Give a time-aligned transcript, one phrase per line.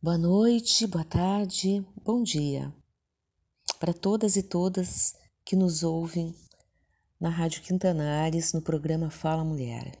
[0.00, 2.72] Boa noite, boa tarde, bom dia
[3.80, 6.36] para todas e todas que nos ouvem
[7.20, 10.00] na Rádio Quintanares, no programa Fala Mulher.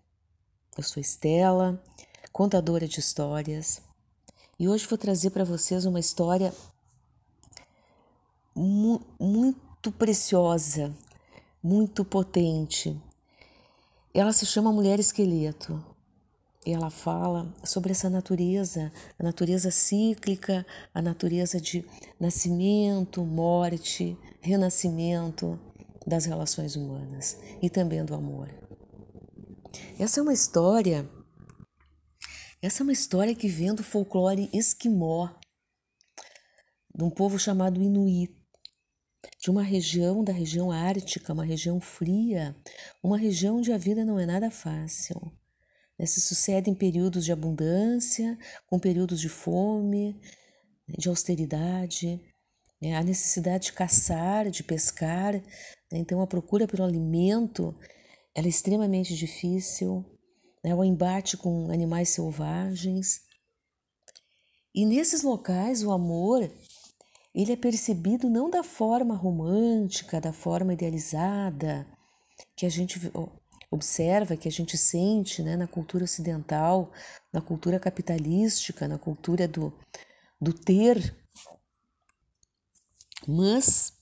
[0.76, 1.82] Eu sou Estela,
[2.30, 3.82] contadora de histórias,
[4.56, 6.54] e hoje vou trazer para vocês uma história
[8.54, 10.96] mu muito preciosa,
[11.60, 12.96] muito potente.
[14.14, 15.84] Ela se chama Mulher Esqueleto
[16.66, 21.84] e ela fala sobre essa natureza, a natureza cíclica, a natureza de
[22.18, 25.58] nascimento, morte, renascimento
[26.06, 28.48] das relações humanas e também do amor.
[29.98, 31.08] Essa é uma história,
[32.60, 35.28] essa é uma história que vem do folclore esquimó,
[36.94, 38.36] de um povo chamado Inuit,
[39.40, 42.56] de uma região da região ártica, uma região fria,
[43.02, 45.32] uma região onde a vida não é nada fácil
[45.98, 50.20] né, se sucedem períodos de abundância, com períodos de fome,
[50.86, 52.20] né, de austeridade,
[52.80, 57.74] né, a necessidade de caçar, de pescar, né, então a procura pelo alimento
[58.34, 60.04] é extremamente difícil,
[60.62, 63.22] né, o embate com animais selvagens.
[64.74, 66.48] E nesses locais o amor
[67.34, 71.86] ele é percebido não da forma romântica, da forma idealizada
[72.56, 72.98] que a gente
[73.70, 76.90] observa, que a gente sente né, na cultura ocidental,
[77.32, 79.72] na cultura capitalística, na cultura do,
[80.40, 81.16] do ter.
[83.26, 83.92] Mas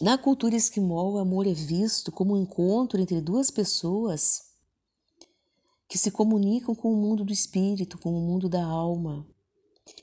[0.00, 4.48] na cultura esquimó, o amor é visto como um encontro entre duas pessoas
[5.88, 9.26] que se comunicam com o mundo do espírito, com o mundo da alma.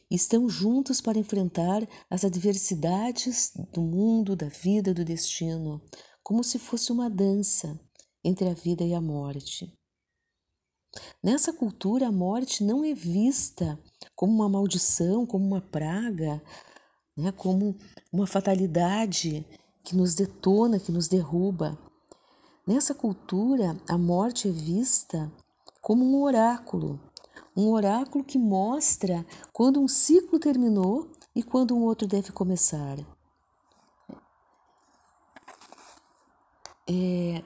[0.09, 5.81] Estão juntos para enfrentar as adversidades do mundo, da vida, do destino,
[6.23, 7.79] como se fosse uma dança
[8.25, 9.71] entre a vida e a morte.
[11.21, 13.79] Nessa cultura, a morte não é vista
[14.15, 16.41] como uma maldição, como uma praga,
[17.15, 17.75] né, como
[18.11, 19.45] uma fatalidade
[19.83, 21.77] que nos detona, que nos derruba.
[22.65, 25.31] Nessa cultura, a morte é vista
[25.79, 26.99] como um oráculo,
[27.55, 29.23] um oráculo que mostra
[29.53, 32.97] quando um ciclo terminou e quando um outro deve começar.
[36.87, 37.43] É,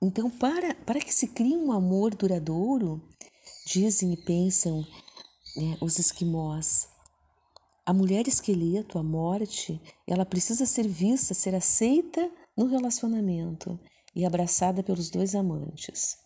[0.00, 3.02] então, para, para que se crie um amor duradouro,
[3.66, 4.86] dizem e pensam
[5.56, 6.88] né, os esquimós,
[7.84, 13.80] a mulher esqueleto, a morte, ela precisa ser vista, ser aceita no relacionamento
[14.14, 16.16] e abraçada pelos dois amantes.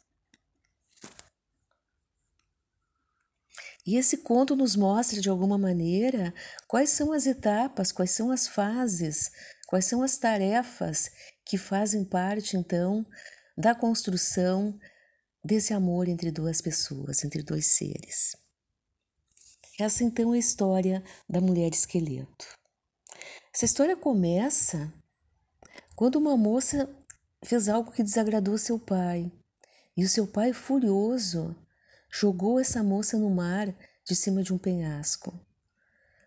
[3.87, 6.35] E esse conto nos mostra de alguma maneira
[6.69, 9.31] quais são as etapas, quais são as fases,
[9.67, 11.11] quais são as tarefas
[11.45, 13.05] que fazem parte então
[13.57, 14.79] da construção
[15.45, 18.37] desse amor entre duas pessoas, entre dois seres.
[19.79, 22.47] Essa então é a história da mulher esqueleto.
[23.55, 24.93] Essa história começa
[25.95, 26.89] quando uma moça
[27.45, 29.31] fez algo que desagradou seu pai.
[29.97, 31.55] E o seu pai, furioso,
[32.11, 33.75] jogou essa moça no mar
[34.05, 35.39] de cima de um penhasco.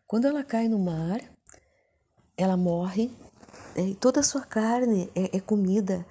[0.06, 1.19] Quando ela cai no mar,
[2.38, 3.08] ela morre
[3.75, 6.06] né, e toda a sua carne é, é comida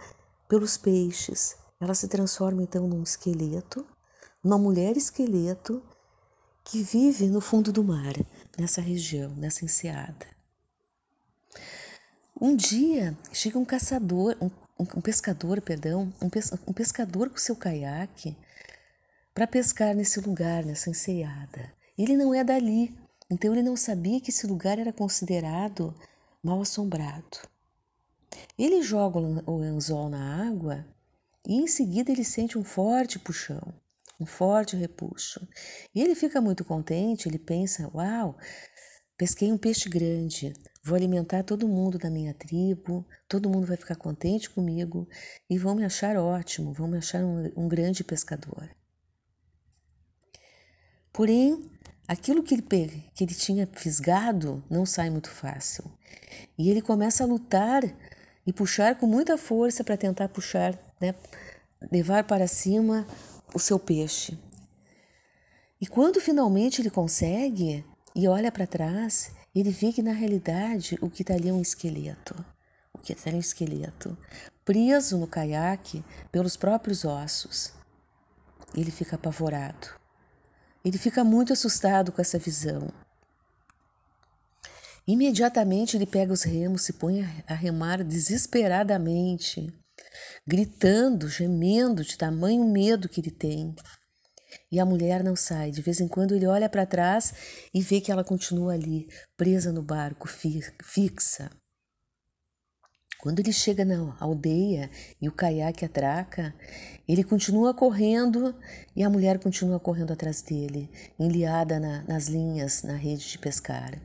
[0.54, 1.56] pelos peixes.
[1.80, 3.84] Ela se transforma então num esqueleto,
[4.42, 5.82] numa mulher esqueleto
[6.62, 8.14] que vive no fundo do mar,
[8.56, 10.24] nessa região, nessa enseada.
[12.40, 14.48] Um dia chega um caçador, um,
[14.78, 18.36] um pescador, perdão, um, pes, um pescador com seu caiaque
[19.34, 21.72] para pescar nesse lugar, nessa enseada.
[21.98, 22.96] Ele não é dali,
[23.28, 25.92] então ele não sabia que esse lugar era considerado
[26.40, 27.53] mal assombrado.
[28.58, 30.86] Ele joga o anzol na água
[31.46, 33.74] e em seguida ele sente um forte puxão,
[34.20, 35.46] um forte repuxo.
[35.94, 38.36] E ele fica muito contente, ele pensa: Uau,
[39.16, 40.52] pesquei um peixe grande,
[40.82, 45.08] vou alimentar todo mundo da minha tribo, todo mundo vai ficar contente comigo
[45.48, 48.70] e vão me achar ótimo, vão me achar um, um grande pescador.
[51.12, 51.70] Porém,
[52.08, 55.84] aquilo que ele, que ele tinha fisgado não sai muito fácil.
[56.58, 57.82] E ele começa a lutar
[58.46, 61.14] e puxar com muita força para tentar puxar, né,
[61.90, 63.06] levar para cima
[63.54, 64.38] o seu peixe.
[65.80, 71.10] E quando finalmente ele consegue e olha para trás, ele vê que na realidade o
[71.10, 72.34] que está ali é um esqueleto.
[72.92, 74.16] O que está ali é um esqueleto,
[74.64, 77.72] preso no caiaque pelos próprios ossos.
[78.74, 79.88] Ele fica apavorado.
[80.84, 82.88] Ele fica muito assustado com essa visão.
[85.06, 89.70] Imediatamente ele pega os remos, se põe a remar desesperadamente,
[90.46, 93.74] gritando, gemendo de tamanho medo que ele tem.
[94.72, 95.70] E a mulher não sai.
[95.70, 97.34] De vez em quando ele olha para trás
[97.72, 99.06] e vê que ela continua ali,
[99.36, 101.50] presa no barco, fixa.
[103.20, 104.90] Quando ele chega na aldeia
[105.20, 106.54] e o caiaque atraca,
[107.08, 108.54] ele continua correndo
[108.94, 113.98] e a mulher continua correndo atrás dele, enliada na, nas linhas, na rede de pescar.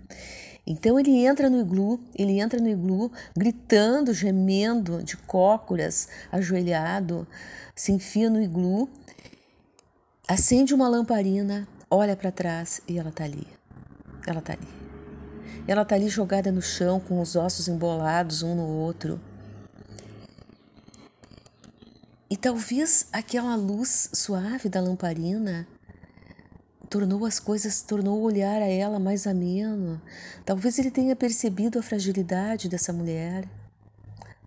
[0.69, 7.27] Então ele entra no iglu, ele entra no iglu gritando, gemendo, de cócoras, ajoelhado,
[7.75, 8.88] se enfia no iglu
[10.30, 13.48] acende uma lamparina, olha para trás e ela tá ali.
[14.27, 14.68] Ela tá ali.
[15.68, 19.19] Ela tá ali jogada no chão com os ossos embolados um no outro.
[22.30, 25.68] E talvez aquela luz suave da lamparina
[26.89, 30.01] tornou as coisas, tornou o olhar a ela mais ameno.
[30.44, 33.47] Talvez ele tenha percebido a fragilidade dessa mulher.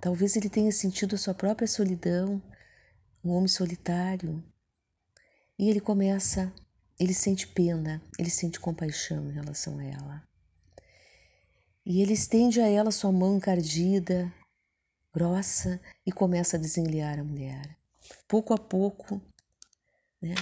[0.00, 2.42] Talvez ele tenha sentido a sua própria solidão,
[3.24, 4.42] um homem solitário.
[5.56, 6.52] E ele começa,
[6.98, 10.22] ele sente pena, ele sente compaixão em relação a ela.
[11.86, 14.32] E ele estende a ela sua mão encardida,
[15.14, 17.76] grossa, e começa a desenliar a mulher.
[18.26, 19.20] Pouco a pouco,
[20.20, 20.34] né,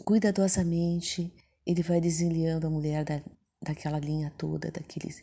[0.00, 1.32] cuidadosamente,
[1.66, 3.20] ele vai desenliando a mulher da,
[3.62, 5.22] daquela linha toda, daqueles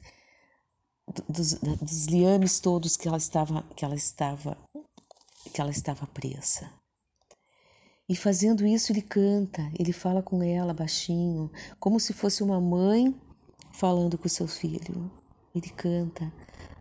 [1.27, 4.57] dos, dos liames todos que ela estava que ela estava
[5.53, 6.69] que ela estava presa.
[8.09, 13.13] E fazendo isso, ele canta, ele fala com ela baixinho, como se fosse uma mãe
[13.73, 15.11] falando com seu filho.
[15.53, 16.31] Ele canta,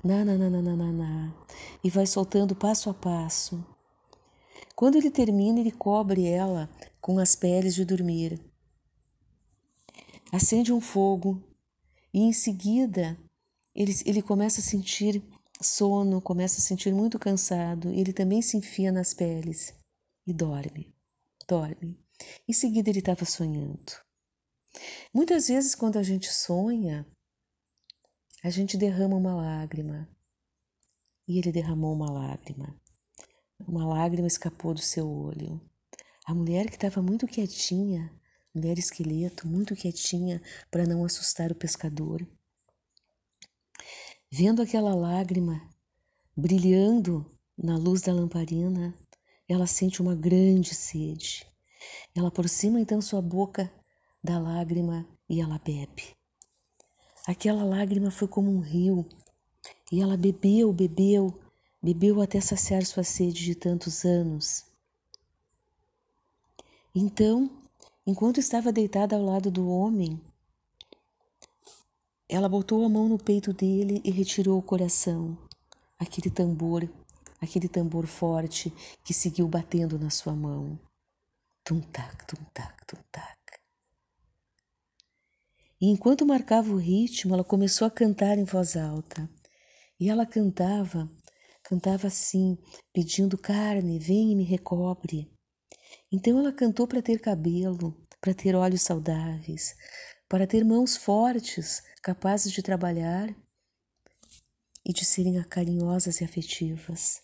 [0.04, 1.34] na, na, na, na, na, na,
[1.82, 3.64] e vai soltando passo a passo.
[4.76, 6.70] Quando ele termina, ele cobre ela
[7.00, 8.38] com as peles de dormir.
[10.30, 11.42] Acende um fogo
[12.14, 13.18] e em seguida
[13.74, 15.20] ele, ele começa a sentir
[15.60, 17.90] sono, começa a sentir muito cansado.
[17.90, 19.74] Ele também se enfia nas peles
[20.24, 20.94] e dorme
[21.46, 21.98] dorme.
[22.48, 23.92] Em seguida, ele estava sonhando.
[25.12, 27.06] Muitas vezes, quando a gente sonha,
[28.42, 30.08] a gente derrama uma lágrima.
[31.28, 32.78] E ele derramou uma lágrima.
[33.58, 35.60] Uma lágrima escapou do seu olho.
[36.26, 38.12] A mulher que estava muito quietinha,
[38.54, 42.26] mulher esqueleto, muito quietinha para não assustar o pescador,
[44.30, 45.62] vendo aquela lágrima
[46.36, 47.24] brilhando
[47.56, 48.94] na luz da lamparina,
[49.48, 51.46] ela sente uma grande sede.
[52.14, 53.72] Ela aproxima então sua boca
[54.22, 56.14] da lágrima e ela bebe.
[57.26, 59.06] Aquela lágrima foi como um rio
[59.90, 61.45] e ela bebeu, bebeu,
[61.94, 64.64] bebeu até saciar sua sede de tantos anos.
[66.92, 67.48] Então,
[68.04, 70.20] enquanto estava deitada ao lado do homem,
[72.28, 75.38] ela botou a mão no peito dele e retirou o coração,
[75.96, 76.88] aquele tambor
[77.40, 78.72] aquele tambor forte
[79.04, 80.78] que seguiu batendo na sua mão.
[81.62, 83.36] Tum-tac, tum-tac, tum-tac.
[85.80, 89.28] E enquanto marcava o ritmo, ela começou a cantar em voz alta.
[90.00, 91.08] E ela cantava,
[91.68, 92.56] cantava assim,
[92.92, 95.28] pedindo carne, vem e me recobre.
[96.12, 99.74] Então ela cantou para ter cabelo, para ter olhos saudáveis,
[100.28, 103.34] para ter mãos fortes, capazes de trabalhar
[104.84, 107.20] e de serem carinhosas e afetivas.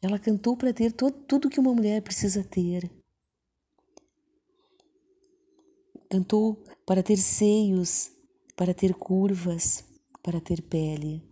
[0.00, 2.88] Ela cantou para ter todo, tudo que uma mulher precisa ter.
[6.08, 8.12] Cantou para ter seios,
[8.54, 9.84] para ter curvas,
[10.22, 11.27] para ter pele.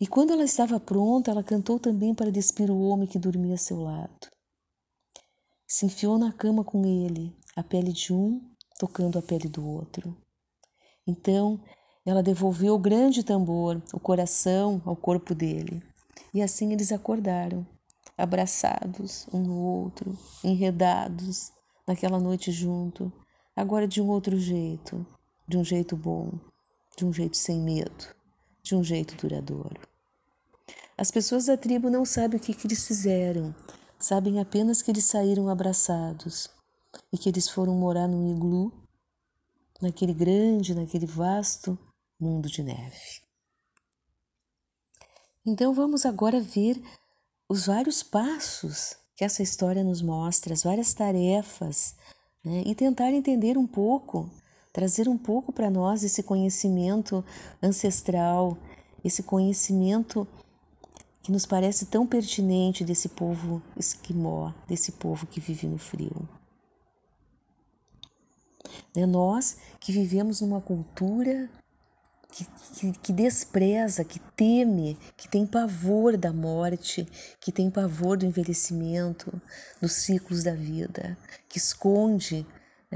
[0.00, 3.58] E quando ela estava pronta, ela cantou também para despir o homem que dormia a
[3.58, 4.28] seu lado.
[5.66, 8.40] Se enfiou na cama com ele, a pele de um
[8.78, 10.16] tocando a pele do outro.
[11.06, 11.60] Então,
[12.04, 15.82] ela devolveu o grande tambor, o coração, ao corpo dele.
[16.32, 17.66] E assim eles acordaram
[18.16, 21.52] abraçados um no outro, enredados
[21.86, 23.12] naquela noite junto,
[23.56, 25.06] agora de um outro jeito,
[25.48, 26.30] de um jeito bom,
[26.96, 28.14] de um jeito sem medo,
[28.62, 29.80] de um jeito duradouro.
[30.96, 33.54] As pessoas da tribo não sabem o que, que eles fizeram,
[33.98, 36.50] sabem apenas que eles saíram abraçados
[37.12, 38.72] e que eles foram morar num iglu,
[39.80, 41.78] naquele grande, naquele vasto
[42.18, 43.22] mundo de neve.
[45.44, 46.80] Então vamos agora ver
[47.48, 51.94] os vários passos que essa história nos mostra, as várias tarefas,
[52.44, 52.62] né?
[52.66, 54.30] e tentar entender um pouco,
[54.72, 57.24] trazer um pouco para nós esse conhecimento
[57.62, 58.56] ancestral,
[59.04, 60.26] esse conhecimento
[61.22, 66.28] que nos parece tão pertinente desse povo esquimó, desse povo que vive no frio.
[68.94, 69.06] Né?
[69.06, 71.50] Nós que vivemos numa cultura
[72.32, 77.06] que, que, que, despreza, que teme, que tem pavor da morte,
[77.40, 79.32] que tem pavor do envelhecimento,
[79.80, 82.46] dos ciclos da vida, que esconde,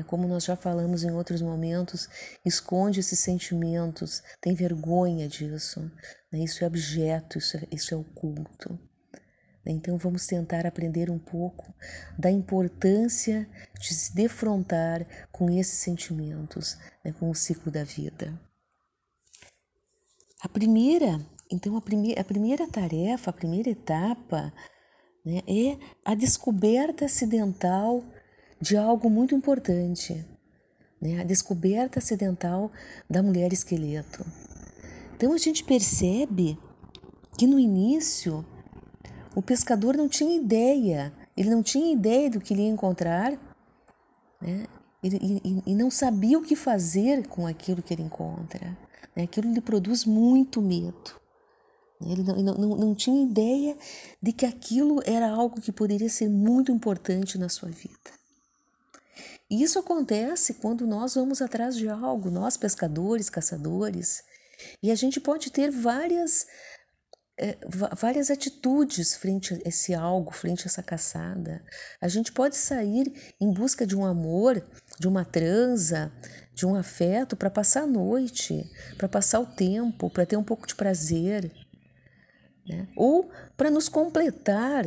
[0.02, 2.08] como nós já falamos em outros momentos,
[2.44, 5.80] esconde esses sentimentos, tem vergonha disso.
[6.32, 8.78] Né, isso é objeto, isso é, isso é oculto.
[9.64, 11.72] Né, então vamos tentar aprender um pouco
[12.18, 13.48] da importância
[13.80, 18.36] de se defrontar com esses sentimentos, né, com o ciclo da vida.
[20.40, 24.52] A primeira, então, a, primeira, a primeira tarefa, a primeira etapa
[25.24, 28.04] né, é a descoberta acidental
[28.64, 30.24] de algo muito importante,
[30.98, 32.72] né, a descoberta acidental
[33.08, 34.24] da mulher esqueleto.
[35.14, 36.58] Então a gente percebe
[37.36, 38.42] que no início
[39.36, 43.32] o pescador não tinha ideia, ele não tinha ideia do que ia encontrar,
[44.40, 44.64] né?
[45.02, 45.08] e,
[45.44, 48.74] e, e não sabia o que fazer com aquilo que ele encontra.
[49.14, 49.24] Né?
[49.24, 51.20] Aquilo lhe produz muito medo.
[52.00, 52.12] Né?
[52.12, 53.76] Ele não, não, não tinha ideia
[54.22, 58.23] de que aquilo era algo que poderia ser muito importante na sua vida.
[59.62, 64.22] Isso acontece quando nós vamos atrás de algo, nós pescadores, caçadores,
[64.82, 66.46] e a gente pode ter várias
[67.36, 67.58] é,
[67.96, 71.64] várias atitudes frente a esse algo, frente a essa caçada.
[72.00, 74.64] A gente pode sair em busca de um amor,
[75.00, 76.12] de uma transa,
[76.54, 80.66] de um afeto para passar a noite, para passar o tempo, para ter um pouco
[80.66, 81.50] de prazer,
[82.68, 82.86] né?
[82.96, 84.86] ou para nos completar,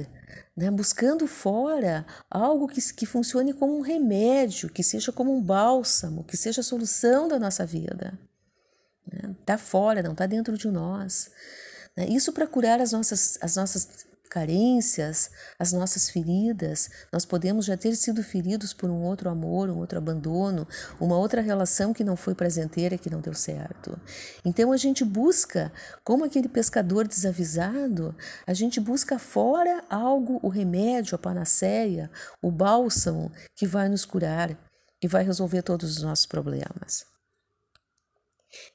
[0.58, 0.72] né?
[0.72, 6.36] buscando fora algo que, que funcione como um remédio, que seja como um bálsamo, que
[6.36, 8.20] seja a solução da nossa vida.
[9.06, 9.36] Está né?
[9.46, 11.30] Tá fora, não está dentro de nós.
[11.96, 12.08] Né?
[12.08, 16.90] Isso para curar as nossas, as nossas carências, as nossas feridas.
[17.12, 20.68] Nós podemos já ter sido feridos por um outro amor, um outro abandono,
[21.00, 24.00] uma outra relação que não foi prazenteira, que não deu certo.
[24.46, 25.72] Então a gente busca,
[26.04, 28.16] como aquele pescador desavisado,
[28.46, 34.58] a gente busca fora algo, o remédio, a panaceia, o bálsamo que vai nos curar,
[35.00, 37.06] que vai resolver todos os nossos problemas.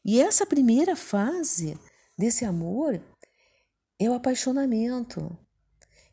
[0.05, 1.79] E essa primeira fase
[2.19, 3.01] desse amor
[4.07, 5.37] é o apaixonamento.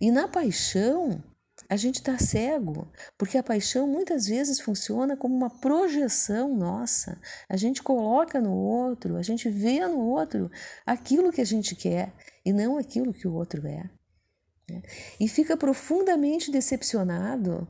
[0.01, 1.23] E na paixão,
[1.67, 7.19] a gente está cego, porque a paixão muitas vezes funciona como uma projeção nossa.
[7.49, 10.49] A gente coloca no outro, a gente vê no outro
[10.85, 12.13] aquilo que a gente quer
[12.45, 13.89] e não aquilo que o outro é.
[14.69, 14.81] Né?
[15.19, 17.67] E fica profundamente decepcionado,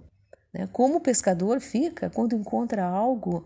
[0.54, 0.68] né?
[0.68, 3.46] como o pescador fica quando encontra algo,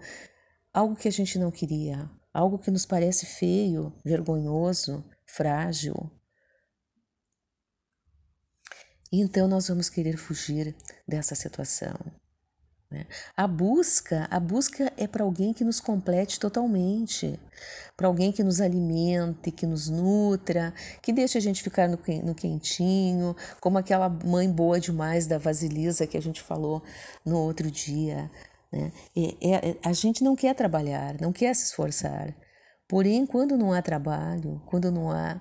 [0.74, 6.12] algo que a gente não queria, algo que nos parece feio, vergonhoso, frágil.
[9.14, 10.76] E então nós vamos querer fugir
[11.08, 11.94] dessa situação.
[12.90, 13.06] Né?
[13.38, 17.40] A busca, a busca é para alguém que nos complete totalmente,
[17.96, 22.34] para alguém que nos alimente, que nos nutra, que deixe a gente ficar no, no
[22.34, 26.82] quentinho, como aquela mãe boa demais da Vasilisa que a gente falou
[27.24, 28.32] no outro dia.
[28.72, 28.92] Né?
[29.16, 32.36] É, é, a gente não quer trabalhar, não quer se esforçar.
[32.88, 35.40] Porém, quando não há trabalho, quando não há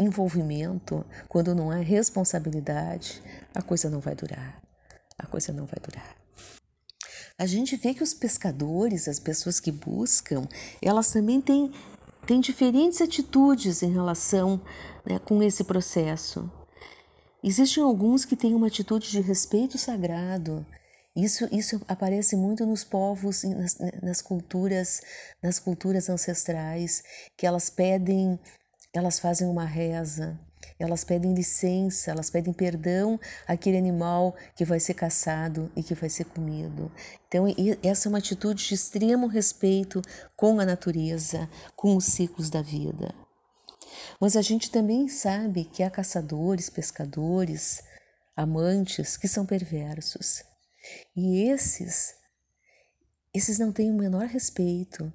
[0.00, 3.22] envolvimento, quando não há responsabilidade,
[3.54, 4.60] a coisa não vai durar.
[5.18, 6.16] A coisa não vai durar.
[7.38, 10.46] A gente vê que os pescadores, as pessoas que buscam,
[10.82, 11.72] elas também têm,
[12.26, 14.60] têm diferentes atitudes em relação
[15.06, 16.50] né, com esse processo.
[17.42, 20.66] Existem alguns que têm uma atitude de respeito sagrado.
[21.16, 25.00] Isso, isso aparece muito nos povos, nas, nas culturas,
[25.42, 27.02] nas culturas ancestrais,
[27.36, 28.38] que elas pedem
[28.92, 30.38] elas fazem uma reza,
[30.78, 36.08] elas pedem licença, elas pedem perdão àquele animal que vai ser caçado e que vai
[36.08, 36.90] ser comido.
[37.28, 37.46] Então,
[37.82, 40.02] essa é uma atitude de extremo respeito
[40.36, 43.14] com a natureza, com os ciclos da vida.
[44.20, 47.82] Mas a gente também sabe que há caçadores, pescadores,
[48.36, 50.42] amantes que são perversos.
[51.14, 52.14] E esses,
[53.34, 55.12] esses não têm o menor respeito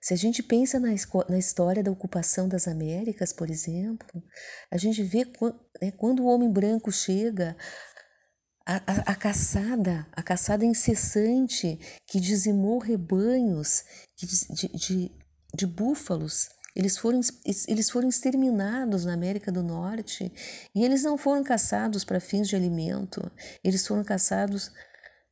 [0.00, 0.88] se a gente pensa na,
[1.28, 4.22] na história da ocupação das Américas, por exemplo,
[4.70, 7.56] a gente vê quando, né, quando o homem branco chega,
[8.66, 13.84] a, a, a, caçada, a caçada incessante que dizimou rebanhos
[14.16, 15.12] de, de,
[15.54, 17.20] de búfalos, eles foram,
[17.68, 20.32] eles foram exterminados na América do Norte
[20.74, 23.30] e eles não foram caçados para fins de alimento,
[23.62, 24.72] eles foram caçados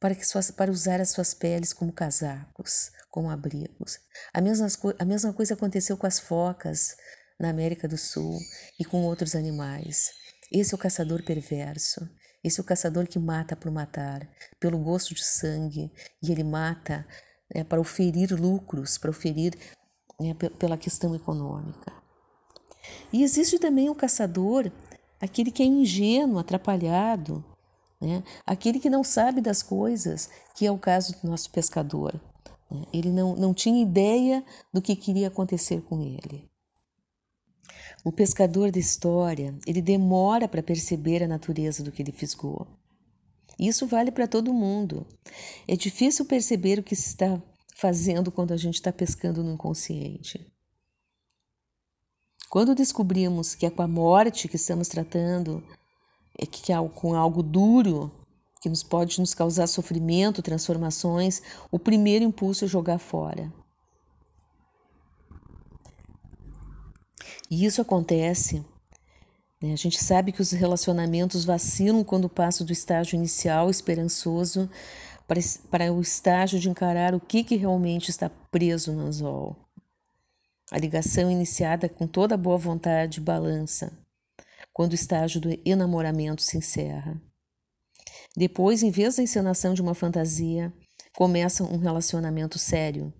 [0.00, 3.98] para, que suas, para usar as suas peles como casacos, como abrigos.
[4.32, 4.66] A mesma,
[4.98, 6.96] a mesma coisa aconteceu com as focas
[7.38, 8.38] na América do Sul
[8.78, 10.10] e com outros animais.
[10.50, 12.08] Esse é o caçador perverso.
[12.42, 14.26] Esse é o caçador que mata por matar,
[14.58, 15.92] pelo gosto de sangue,
[16.22, 17.06] e ele mata
[17.54, 19.54] né, para oferir lucros, para oferir
[20.18, 21.92] né, pela questão econômica.
[23.12, 24.72] E existe também o caçador,
[25.20, 27.44] aquele que é ingênuo, atrapalhado,
[28.00, 28.22] né?
[28.46, 32.18] aquele que não sabe das coisas, que é o caso do nosso pescador.
[32.70, 32.84] Né?
[32.92, 36.48] Ele não, não tinha ideia do que queria acontecer com ele.
[38.02, 42.66] O pescador da história, ele demora para perceber a natureza do que ele fisgou.
[43.58, 45.06] Isso vale para todo mundo.
[45.68, 47.40] É difícil perceber o que se está
[47.76, 50.46] fazendo quando a gente está pescando no inconsciente.
[52.48, 55.62] Quando descobrimos que é com a morte que estamos tratando,
[56.40, 58.10] é que é com algo duro,
[58.60, 63.52] que nos pode nos causar sofrimento, transformações, o primeiro impulso é jogar fora.
[67.50, 68.64] E isso acontece.
[69.60, 69.72] Né?
[69.72, 74.70] A gente sabe que os relacionamentos vacilam quando passam do estágio inicial esperançoso
[75.26, 79.56] para, para o estágio de encarar o que, que realmente está preso no anzol.
[80.70, 83.92] A ligação iniciada com toda boa vontade balança,
[84.80, 87.20] quando o estágio do enamoramento se encerra.
[88.34, 90.72] Depois, em vez da encenação de uma fantasia,
[91.14, 93.12] começa um relacionamento sério,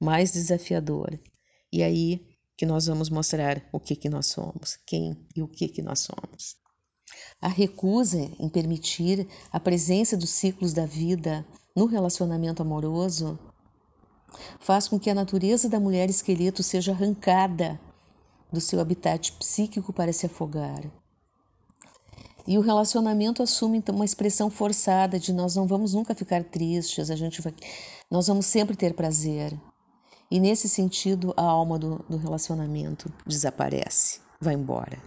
[0.00, 1.20] mais desafiador.
[1.70, 2.24] E aí
[2.56, 5.98] que nós vamos mostrar o que, que nós somos, quem e o que, que nós
[5.98, 6.56] somos.
[7.42, 13.38] A recusa em permitir a presença dos ciclos da vida no relacionamento amoroso
[14.58, 17.78] faz com que a natureza da mulher esqueleto seja arrancada
[18.50, 21.01] do seu habitat psíquico para se afogar.
[22.46, 27.10] E o relacionamento assume então uma expressão forçada de nós não vamos nunca ficar tristes,
[27.10, 27.54] a gente vai,
[28.10, 29.56] nós vamos sempre ter prazer.
[30.30, 34.98] E nesse sentido, a alma do, do relacionamento desaparece, vai embora.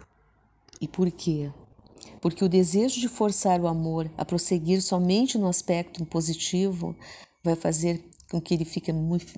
[0.79, 1.51] E por quê?
[2.21, 6.95] Porque o desejo de forçar o amor a prosseguir somente no aspecto positivo
[7.43, 8.91] vai fazer com que ele fique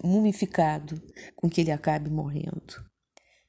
[0.04, 1.02] mumificado,
[1.36, 2.87] com que ele acabe morrendo.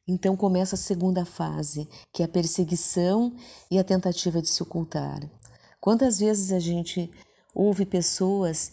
[0.08, 3.34] Então começa a segunda fase, que é a perseguição
[3.70, 5.20] e a tentativa de se ocultar.
[5.78, 7.10] Quantas vezes a gente
[7.54, 8.72] ouve pessoas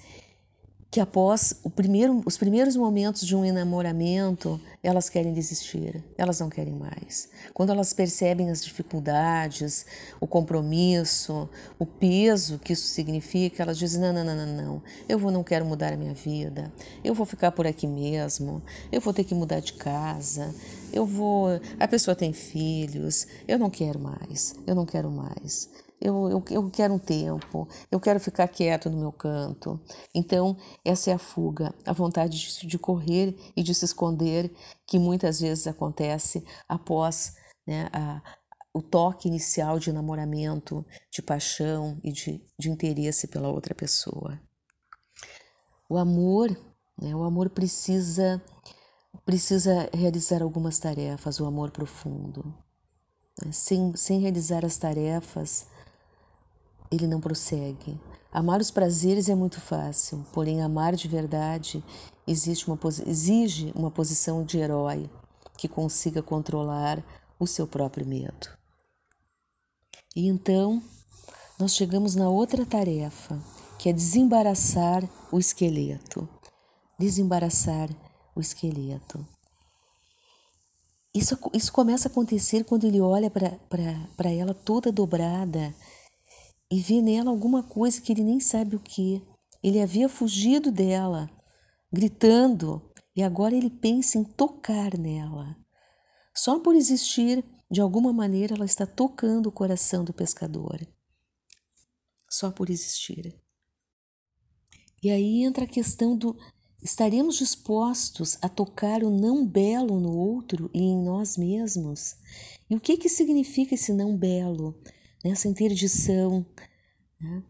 [0.96, 6.74] que após primeiro, os primeiros momentos de um enamoramento, elas querem desistir, elas não querem
[6.74, 7.28] mais.
[7.54, 9.86] Quando elas percebem as dificuldades,
[10.22, 15.20] o compromisso, o peso que isso significa, elas dizem: não, não, não, não, não, eu
[15.20, 16.72] vou, não quero mudar a minha vida,
[17.04, 20.56] eu vou ficar por aqui mesmo, eu vou ter que mudar de casa,
[20.94, 21.60] eu vou.
[21.78, 26.70] A pessoa tem filhos, eu não quero mais, eu não quero mais eu, eu, eu
[26.70, 29.80] quero um tempo, eu quero ficar quieto no meu canto.
[30.14, 34.52] Então, essa é a fuga, a vontade de, de correr e de se esconder,
[34.86, 38.22] que muitas vezes acontece após né, a,
[38.74, 44.40] o toque inicial de namoramento, de paixão e de, de interesse pela outra pessoa.
[45.90, 46.50] O amor,
[47.02, 48.42] né, o amor precisa
[49.24, 52.54] precisa realizar algumas tarefas, o amor profundo.
[53.52, 55.68] Sem, sem realizar as tarefas,
[56.96, 58.00] ele não prossegue.
[58.32, 61.84] Amar os prazeres é muito fácil, porém amar de verdade
[62.68, 65.10] uma, exige uma posição de herói
[65.58, 67.04] que consiga controlar
[67.40, 68.50] o seu próprio medo.
[70.16, 70.82] E então
[71.60, 73.42] nós chegamos na outra tarefa,
[73.80, 76.28] que é desembaraçar o esqueleto.
[77.00, 77.90] Desembaraçar
[78.36, 79.26] o esqueleto.
[81.14, 85.74] Isso, isso começa a acontecer quando ele olha para ela toda dobrada
[86.72, 89.22] e vê nela alguma coisa que ele nem sabe o que.
[89.64, 91.30] Ele havia fugido dela,
[91.92, 95.56] gritando, e agora ele pensa em tocar nela.
[96.36, 100.86] Só por existir, de alguma maneira, ela está tocando o coração do pescador.
[102.30, 103.34] Só por existir.
[105.02, 106.36] E aí entra a questão do
[106.86, 112.16] estaremos dispostos a tocar o não belo no outro e em nós mesmos?
[112.70, 114.80] E o que que significa esse não belo?
[115.26, 116.46] Nessa interdição.
[117.20, 117.42] Né?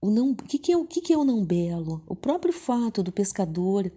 [0.00, 2.02] O, não, o, que, que, é, o que, que é o não belo?
[2.06, 3.92] O próprio fato do pescador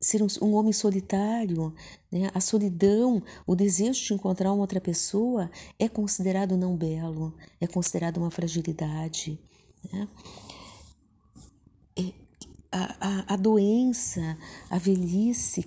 [0.00, 1.72] ser um, um homem solitário,
[2.10, 2.28] né?
[2.34, 8.16] a solidão, o desejo de encontrar uma outra pessoa é considerado não belo, é considerado
[8.16, 9.38] uma fragilidade.
[9.92, 10.08] Né?
[12.76, 14.36] A, a, a doença,
[14.68, 15.64] a velhice,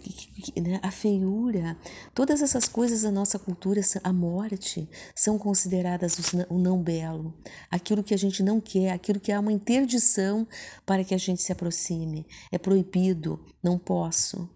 [0.55, 1.75] né, a feiura,
[2.13, 6.19] todas essas coisas da nossa cultura, a morte, são consideradas
[6.49, 7.33] o não belo,
[7.71, 10.47] aquilo que a gente não quer, aquilo que há uma interdição
[10.85, 12.27] para que a gente se aproxime.
[12.51, 14.47] É proibido, não posso.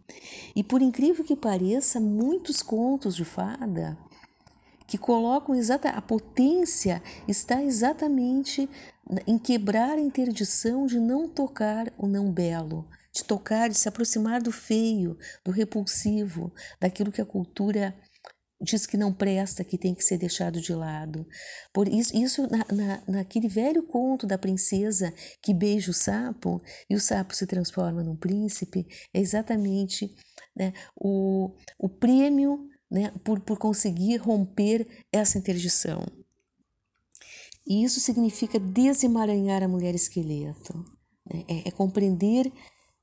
[0.56, 3.98] E por incrível que pareça, muitos contos de fada
[4.86, 8.70] que colocam exata a potência está exatamente
[9.28, 14.42] em quebrar a interdição de não tocar o não belo, de tocar, de se aproximar
[14.42, 17.96] do feio, do repulsivo, daquilo que a cultura
[18.62, 21.28] diz que não presta, que tem que ser deixado de lado.
[21.74, 26.96] Por isso, isso na, na, naquele velho conto da princesa que beija o sapo e
[26.96, 30.16] o sapo se transforma num príncipe, é exatamente
[30.56, 36.06] né, o, o prêmio né, por, por conseguir romper essa interdição.
[37.66, 40.78] E isso significa desemaranhar a mulher esqueleto,
[41.26, 41.46] né?
[41.48, 42.52] é, é, compreender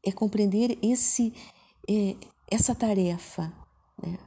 [0.05, 1.33] é compreender esse
[1.88, 2.16] é,
[2.51, 3.53] essa tarefa.
[4.03, 4.18] Né?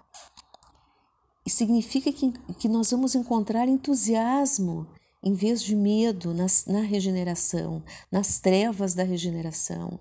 [1.46, 4.88] E significa que, que nós vamos encontrar entusiasmo
[5.24, 10.00] em vez de medo nas, na regeneração, nas trevas da regeneração.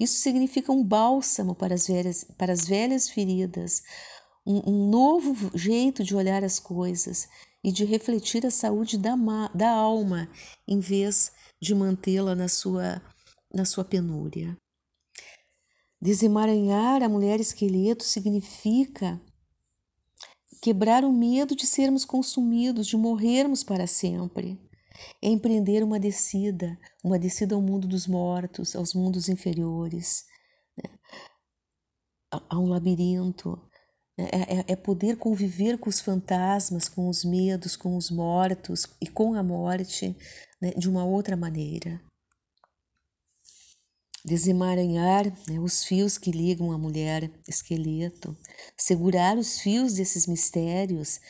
[0.00, 3.82] Isso significa um bálsamo para as velhas, para as velhas feridas,
[4.44, 7.28] um, um novo jeito de olhar as coisas
[7.64, 9.16] e de refletir a saúde da,
[9.54, 10.28] da alma,
[10.68, 13.02] em vez de mantê-la na sua,
[13.52, 14.54] na sua penúria.
[15.98, 19.18] Desemaranhar a mulher esqueleto significa
[20.60, 24.60] quebrar o medo de sermos consumidos, de morrermos para sempre.
[25.22, 30.24] É empreender uma descida, uma descida ao mundo dos mortos, aos mundos inferiores,
[30.76, 30.90] né?
[32.30, 33.58] a um labirinto,
[34.16, 39.08] é, é, é, poder conviver com os fantasmas, com os medos, com os mortos e
[39.08, 40.16] com a morte
[40.62, 42.00] né, de uma outra maneira.
[44.24, 48.36] Desemaranhar né, os fios que ligam a mulher esqueleto,
[48.76, 51.20] segurar os fios desses mistérios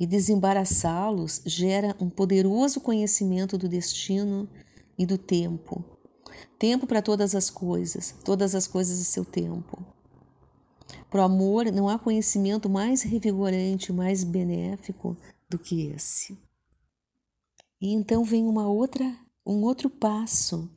[0.00, 4.48] e desembaraçá-los gera um poderoso conhecimento do destino
[4.98, 5.84] e do tempo.
[6.58, 9.84] Tempo para todas as coisas, todas as coisas e seu tempo.
[11.10, 15.16] Para o amor não há conhecimento mais revigorante, mais benéfico
[15.48, 16.38] do que esse.
[17.80, 19.04] E então vem uma outra,
[19.44, 20.70] um outro passo,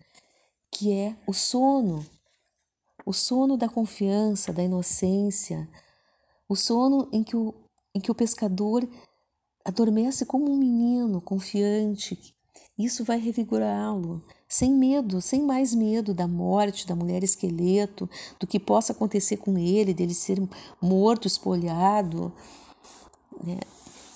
[0.72, 2.06] que é o sono.
[3.06, 5.70] O sono da confiança, da inocência,
[6.50, 7.54] o sono em que o,
[7.94, 8.88] em que o pescador
[9.64, 12.36] adormece como um menino confiante.
[12.78, 18.60] Isso vai revigorá-lo, sem medo, sem mais medo da morte da mulher esqueleto, do que
[18.60, 20.42] possa acontecer com ele, dele ser
[20.82, 22.32] morto, espolhado,
[23.44, 23.60] né,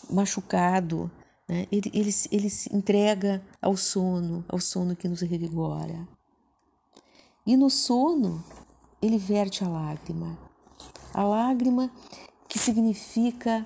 [0.10, 1.10] machucado.
[1.48, 1.66] Né?
[1.72, 6.08] Ele, ele, ele se entrega ao sono, ao sono que nos revigora.
[7.46, 8.44] E no sono,
[9.02, 10.38] ele verte a lágrima.
[11.14, 11.92] A lágrima
[12.48, 13.66] que significa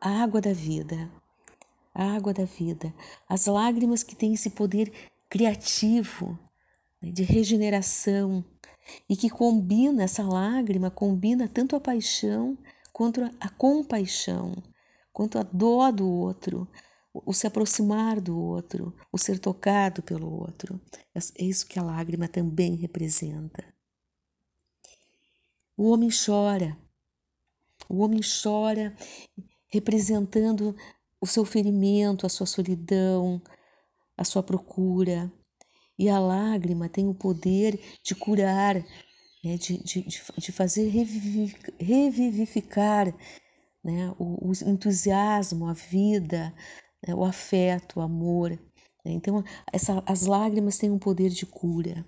[0.00, 1.08] a água da vida.
[1.94, 2.92] A água da vida.
[3.28, 6.38] As lágrimas que têm esse poder criativo,
[7.00, 8.44] né, de regeneração,
[9.08, 12.58] e que combina, essa lágrima combina tanto a paixão
[12.92, 14.52] quanto a compaixão,
[15.10, 16.68] quanto a dó do outro,
[17.14, 20.78] o se aproximar do outro, o ser tocado pelo outro.
[21.14, 23.64] É isso que a lágrima também representa.
[25.74, 26.76] O homem chora,
[27.88, 28.94] o homem chora
[29.68, 30.76] representando
[31.18, 33.40] o seu ferimento, a sua solidão,
[34.16, 35.32] a sua procura.
[35.98, 38.76] E a lágrima tem o poder de curar,
[39.44, 40.88] né, de, de, de fazer
[41.78, 43.14] revivificar
[43.84, 46.52] né, o, o, entusiasmo, a vida,
[47.06, 48.50] né, o afeto, o amor.
[49.04, 49.12] Né.
[49.12, 52.04] Então, essa, as lágrimas têm um poder de cura.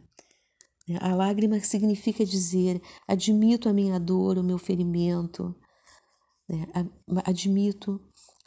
[0.88, 0.98] Né.
[1.00, 5.54] A lágrima significa dizer: admito a minha dor, o meu ferimento,
[6.48, 6.66] né,
[7.24, 8.00] admito,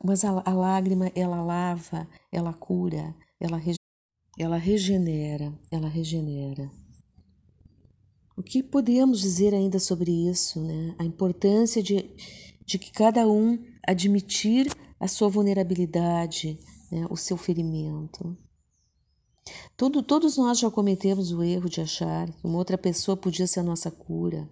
[0.04, 3.62] mas a, a lágrima ela lava, ela cura, ela,
[4.38, 6.70] ela regenera, ela regenera.
[8.36, 10.62] O que podemos dizer ainda sobre isso?
[10.62, 10.96] Né?
[11.00, 12.10] A importância de,
[12.66, 16.60] de que cada um admitir a sua vulnerabilidade,
[16.92, 17.08] né?
[17.10, 18.38] o seu ferimento.
[19.76, 23.62] Todo, todos nós já cometemos o erro de achar que uma outra pessoa podia ser
[23.62, 24.48] a nossa cura.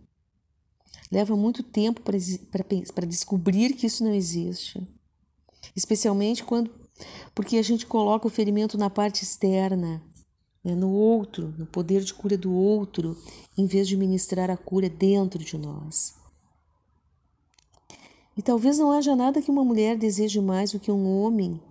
[1.12, 4.82] Leva muito tempo para descobrir que isso não existe,
[5.76, 6.71] especialmente quando
[7.34, 10.02] porque a gente coloca o ferimento na parte externa,
[10.64, 13.16] né, no outro, no poder de cura do outro,
[13.58, 16.16] em vez de ministrar a cura dentro de nós.
[18.38, 21.62] E talvez não haja nada que uma mulher deseje mais do que um homem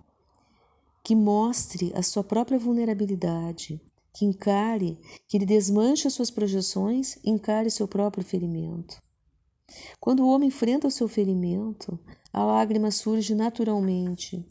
[1.03, 3.79] que mostre a sua própria vulnerabilidade,
[4.11, 8.97] que encare, que ele desmanche as suas projeções, encare seu próprio ferimento.
[9.99, 11.99] Quando o homem enfrenta o seu ferimento,
[12.33, 14.43] a lágrima surge naturalmente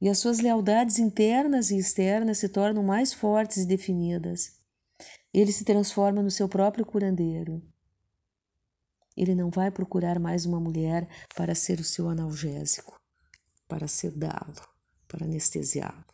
[0.00, 4.52] e as suas lealdades internas e externas se tornam mais fortes e definidas.
[5.32, 7.62] Ele se transforma no seu próprio curandeiro.
[9.16, 13.00] Ele não vai procurar mais uma mulher para ser o seu analgésico,
[13.66, 14.54] para sedá-lo,
[15.08, 16.04] para anestesiá-lo.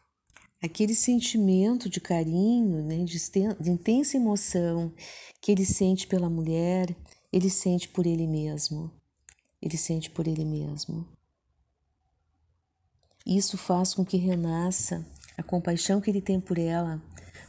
[0.62, 3.18] aquele sentimento de carinho, né, de,
[3.60, 4.90] de intensa emoção
[5.38, 6.96] que ele sente pela mulher,
[7.30, 8.90] ele sente por ele mesmo.
[9.60, 11.06] Ele sente por ele mesmo.
[13.26, 15.06] Isso faz com que renasça
[15.36, 17.02] a compaixão que ele tem por ela,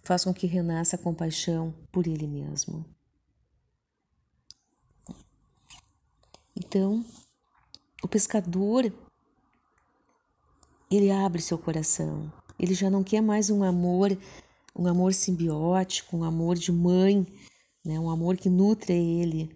[0.03, 2.85] faz com que renasça a compaixão por ele mesmo.
[6.55, 7.05] Então,
[8.01, 8.91] o pescador
[10.89, 12.31] ele abre seu coração.
[12.57, 14.17] Ele já não quer mais um amor,
[14.75, 17.25] um amor simbiótico, um amor de mãe,
[17.83, 17.99] né?
[17.99, 19.53] Um amor que nutre ele,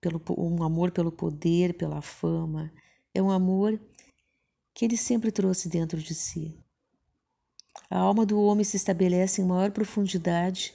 [0.00, 2.70] pelo um amor pelo poder, pela fama.
[3.12, 3.80] É um amor
[4.78, 6.56] que ele sempre trouxe dentro de si.
[7.90, 10.72] A alma do homem se estabelece em maior profundidade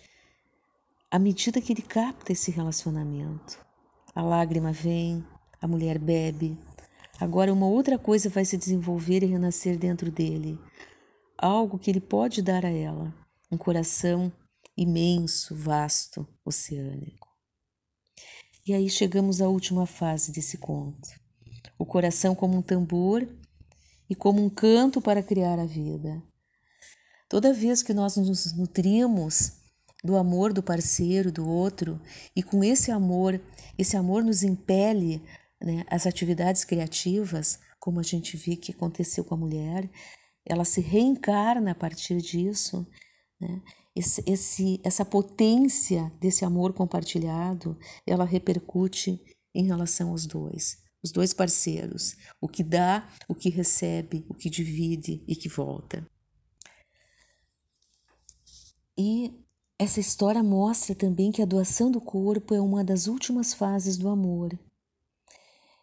[1.10, 3.58] à medida que ele capta esse relacionamento.
[4.14, 5.26] A lágrima vem,
[5.62, 6.58] a mulher bebe.
[7.18, 10.60] Agora uma outra coisa vai se desenvolver e renascer dentro dele,
[11.38, 13.16] algo que ele pode dar a ela,
[13.50, 14.30] um coração
[14.76, 17.30] imenso, vasto, oceânico.
[18.68, 21.08] E aí chegamos à última fase desse conto.
[21.80, 23.26] O coração como um tambor
[24.10, 26.22] e como um canto para criar a vida.
[27.30, 29.54] Toda vez que nós nos nutrimos
[30.04, 32.00] do amor do parceiro, do outro,
[32.36, 33.42] e com esse amor,
[33.78, 35.24] esse amor nos impele
[35.62, 39.90] né, as atividades criativas, como a gente vê que aconteceu com a mulher,
[40.46, 42.86] ela se reencarna a partir disso.
[43.40, 43.62] Né?
[43.96, 49.22] Esse, esse, essa potência desse amor compartilhado, ela repercute
[49.56, 54.50] em relação aos dois os dois parceiros, o que dá, o que recebe, o que
[54.50, 56.08] divide e que volta.
[58.98, 59.34] E
[59.78, 64.08] essa história mostra também que a doação do corpo é uma das últimas fases do
[64.08, 64.58] amor.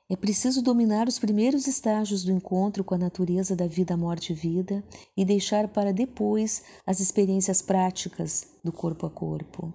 [0.08, 4.34] É preciso dominar os primeiros estágios do encontro com a natureza da vida, morte e
[4.34, 4.82] vida
[5.16, 9.72] e deixar para depois as experiências práticas do corpo a corpo.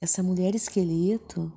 [0.00, 1.52] Essa mulher esqueleto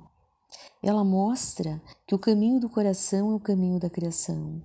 [0.86, 4.62] ela mostra que o caminho do coração é o caminho da criação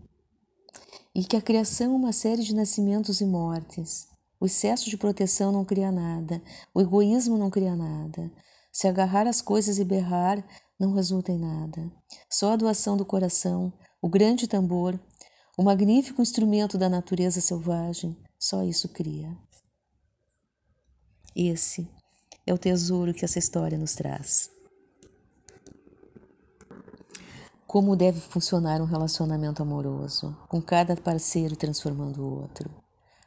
[1.15, 4.07] e que a criação é uma série de nascimentos e mortes.
[4.39, 6.39] O excesso de proteção não cria nada,
[6.75, 8.31] o egoísmo não cria nada.
[8.71, 10.47] Se agarrar as coisas e berrar
[10.79, 11.91] não resulta em nada.
[12.29, 14.99] Só a doação do coração, o grande tambor,
[15.57, 19.35] o magnífico instrumento da natureza selvagem, só isso cria.
[21.35, 21.89] Esse
[22.45, 24.60] é o tesouro que essa história nos traz.
[27.71, 32.69] Como deve funcionar um relacionamento amoroso, com cada parceiro transformando o outro.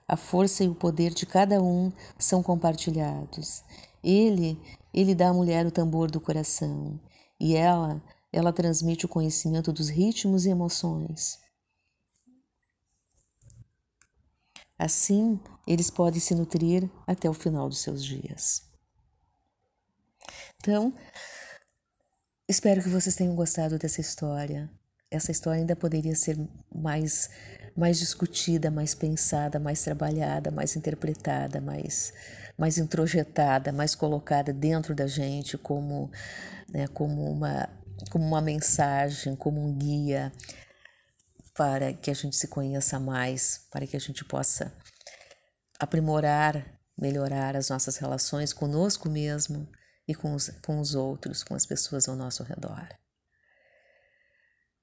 [0.06, 3.64] A força e o poder de cada um são compartilhados.
[4.02, 4.60] Ele,
[4.92, 7.00] ele dá à mulher o tambor do coração,
[7.40, 11.38] e ela, ela transmite o conhecimento dos ritmos e emoções.
[14.78, 18.62] Assim, eles podem se nutrir até o final dos seus dias.
[20.58, 20.92] Então,
[22.46, 24.70] Espero que vocês tenham gostado dessa história.
[25.10, 26.36] Essa história ainda poderia ser
[26.70, 27.30] mais,
[27.74, 32.12] mais discutida, mais pensada, mais trabalhada, mais interpretada, mais,
[32.58, 36.10] mais introjetada, mais colocada dentro da gente como,
[36.68, 37.66] né, como, uma,
[38.10, 40.30] como uma mensagem, como um guia
[41.54, 44.70] para que a gente se conheça mais, para que a gente possa
[45.78, 46.62] aprimorar,
[46.98, 49.66] melhorar as nossas relações conosco mesmo
[50.06, 52.88] e com os, com os outros, com as pessoas ao nosso redor.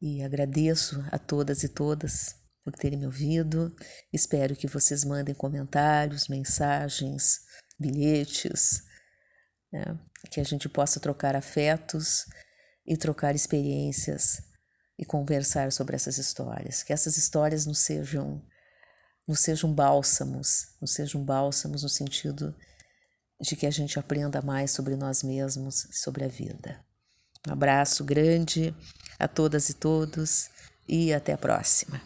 [0.02, 3.76] E agradeço a todas e todas por terem me ouvido.
[4.12, 7.42] Espero que vocês mandem comentários, mensagens,
[7.80, 8.84] bilhetes,
[9.72, 10.00] né?
[10.30, 12.26] que a gente possa trocar afetos
[12.86, 14.42] e trocar experiências
[14.98, 16.84] e conversar sobre essas histórias.
[16.84, 18.44] Que essas histórias não sejam,
[19.28, 22.56] não sejam bálsamos, não sejam bálsamos no sentido
[23.42, 26.80] de que a gente aprenda mais sobre nós mesmos sobre a vida.
[27.48, 28.74] Um abraço grande
[29.18, 30.50] a todas e todos
[30.88, 32.00] e até a próxima.